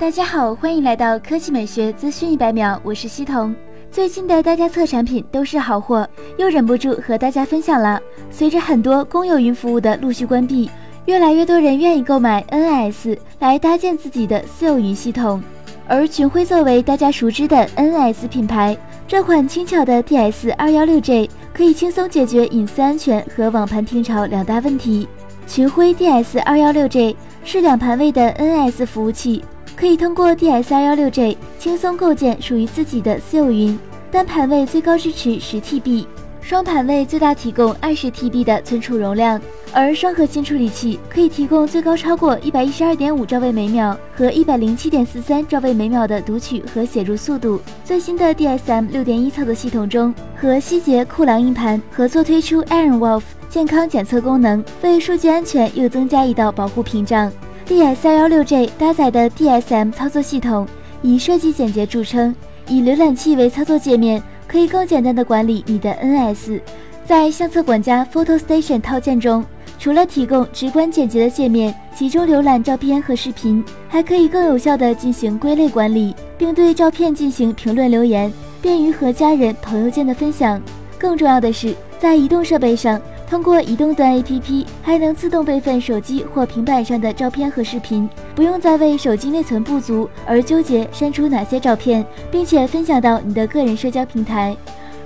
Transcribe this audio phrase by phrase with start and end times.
[0.00, 3.52] 大家好，欢迎来到科技美学资讯一百秒，我是西彤。
[3.90, 8.00] 最近的大家测产品都是好货，又忍不住和大家分享了。
[8.30, 10.70] 随着很多公有云服务的陆续关闭，
[11.06, 15.42] 越来越多人愿意购买 NS 来搭建自己的私有云系统。
[15.88, 18.78] 而群晖作为大家熟知的 NS 品牌，
[19.08, 25.08] 这款轻巧的 DS 二幺六 J 可以轻松解决隐私安全和网盘停潮两大问题。
[25.48, 29.42] 群晖 DS 二幺六 J 是两盘位的 NS 服务器。
[29.78, 33.78] 可以通过 DS216J 轻松构建属于自己的私有云，
[34.10, 36.04] 单盘位最高支持十 TB，
[36.40, 39.40] 双盘位最大提供二十 TB 的存储容量，
[39.72, 47.60] 而双核心处理器可以提供最高超过一百一十二点五兆位每秒和一百零七点四三兆位每秒的读取和写入速度。
[47.84, 57.30] 最新的 DSM 六点一操作系统中，和希捷酷狼硬盘合作推出 Iron Wolf 健康检测功能，为数据安全又增加一道保护屏障。
[57.68, 60.66] DS216J 搭载的 DSM 操作系统
[61.02, 62.34] 以设计简洁著称，
[62.66, 66.60] 以浏览器为操作界面，可以更简单的管理你的 NS。
[67.04, 69.44] 在相册管家 Photo Station 套件中，
[69.78, 80.58] 除了提供直观简洁的界面，集中浏览照片和视频，还可以更有效地进行归类管理，并对照片进行评论留言，便于和家人朋友间的分享。
[80.98, 82.98] 更重要的是，在移动设备上。
[83.28, 94.56] 通过移动端 APP，还能自动备份手机或平板上的照片和视频，不用再为手机内存不足而纠结删除哪些照片，并且分享到你的个人社交平台。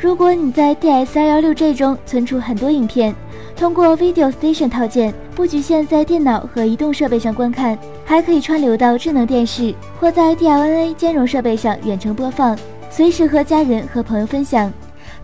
[0.00, 3.14] 如果你在 DS216J 中存储很多影片，
[3.56, 12.58] 通过 Video Station 套件，不局限在电脑和移动设备上观看，还可以串流到智能电视或在 DLNA 兼容设备上远程播放，
[12.90, 14.72] 随时和家人和朋友分享。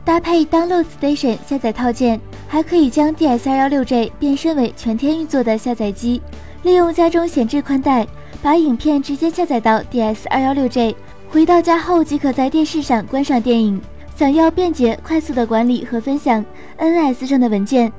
[0.04, 2.20] 搭配 Download Station 下载套件。
[2.54, 6.22] 还可以将 DS216J 变身为全天运作的下载机，
[6.62, 8.06] 利用家中闲置宽带，
[8.40, 10.94] 把影片直接下载到 DS216J，
[11.28, 13.82] 回到家后即可在电视上观赏电影。
[14.14, 16.44] 想要便捷快速的管理和分享
[16.78, 17.92] NS 上的文件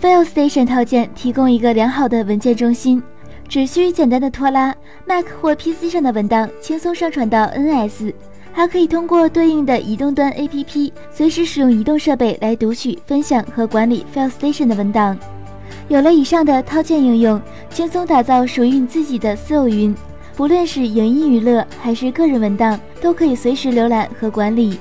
[0.00, 3.02] ，File Station 套件提供一个良好的文件中心，
[3.46, 4.74] 只需简单的拖拉
[5.04, 8.14] Mac 或 PC 上的文档，轻松上传到 NS。
[8.52, 15.18] 还可以通过对应的移动端 APP，随时使用移动设备来读取、分享和管理 File Station 的文档。
[15.88, 17.40] 有了以上的套件应用，
[17.70, 19.94] 轻松打造属于你自己的私有云，
[20.36, 24.78] 不论是影音娱乐还是个人文档，都可以随时浏览和管理。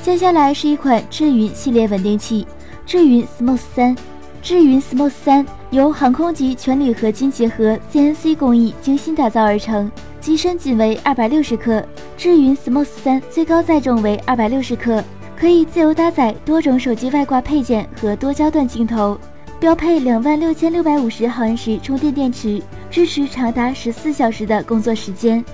[0.00, 2.46] 接下来是一款智云系列稳定器，
[2.86, 3.96] 智云 Smooth 三。
[4.40, 9.90] 智云 Smooth 三由航空级全铝合金结合 CNC 工艺精心打造而成。
[10.20, 11.84] 机身仅为二百六十克，
[12.18, 15.04] 智云 Smooth 三最高载重为二百六十克，
[15.38, 19.16] 可以自由搭载多种手机外挂配件和多焦段镜头，
[19.60, 25.44] 标配两万六千六百五十毫安时充电电池，支持长达十四小时的工作时间。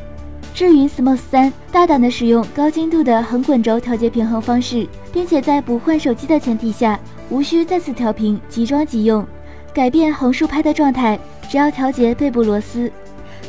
[0.54, 6.98] 智云 Smooth 三大胆的使用高精度的横滚轴调节平衡方式，并且在不换手机的前提下，
[7.28, 9.22] 无需再次调频，即装即用，
[9.74, 12.90] 改变横竖拍的状态，只要调节背部螺丝。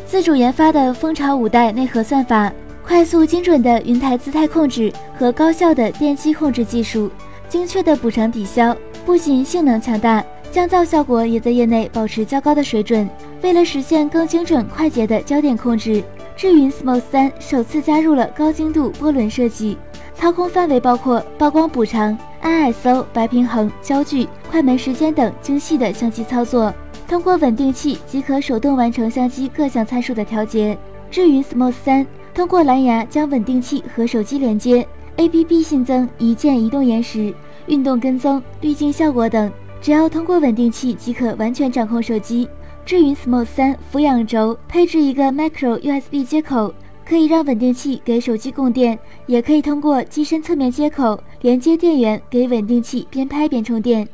[0.06, 2.52] 自主研发的蜂巢五代内核算法，
[2.86, 7.10] 快速精准的云台姿态控制和高效的电机控制技术，
[7.50, 13.10] 精确的补偿抵消，不仅性能强大，降噪效果也在业内保持较高的水准。
[13.42, 16.04] 为了实现更精准快捷的焦点控制，
[16.38, 19.78] 智云 Smooth 三首次加入了高精度波轮设计，
[20.14, 26.72] 操控范围包括曝光补偿、ISO、白平衡、焦距、快门时间等精细的相机操作。
[27.08, 30.78] 通过稳定器即可手动完成相机各项参数的调节。
[31.12, 34.86] 智云 Smooth 三通过蓝牙将稳定器和手机连接
[35.16, 37.34] ，APP 新增一键移动延时、
[37.68, 39.50] 运动跟踪、滤镜效果等，
[39.82, 42.48] 只要通过稳定器即可完全掌控手机。
[42.86, 46.74] 智云 Smooth 三俯仰轴配置一个 Micro USB 接口，
[47.08, 54.06] 可以让稳定器给手机供电，也可以通过机身侧面接口连接电源给稳定器边拍边充电。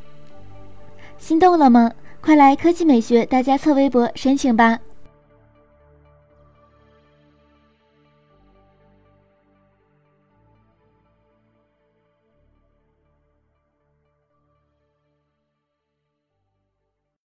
[1.18, 1.92] 心动了吗？
[2.22, 4.78] 快来科技美学大家测微博申请吧！